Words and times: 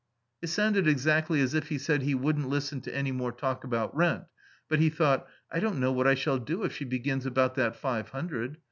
It 0.41 0.47
sounded 0.47 0.87
exactly 0.87 1.41
as 1.41 1.53
if 1.53 1.67
he 1.69 1.77
said 1.77 2.01
he 2.01 2.15
wouldn't 2.15 2.49
listen 2.49 2.81
to 2.81 2.91
any 2.95 3.11
more 3.11 3.31
talk 3.31 3.63
about 3.63 3.95
rent; 3.95 4.23
but 4.67 4.79
he 4.79 4.89
thought: 4.89 5.27
"I 5.51 5.59
don't 5.59 5.79
know 5.79 5.91
what 5.91 6.07
I 6.07 6.15
shall 6.15 6.39
do 6.39 6.63
if 6.63 6.73
she 6.73 6.85
begins 6.85 7.27
about 7.27 7.53
that 7.53 7.75
five 7.75 8.09
hundred. 8.09 8.57